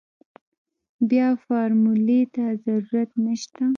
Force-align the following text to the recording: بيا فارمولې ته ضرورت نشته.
بيا 1.09 1.27
فارمولې 1.45 2.21
ته 2.33 2.43
ضرورت 2.65 3.11
نشته. 3.25 3.65